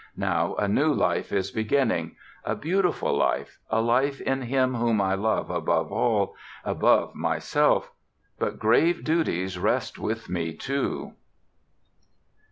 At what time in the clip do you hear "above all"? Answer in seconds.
5.51-6.33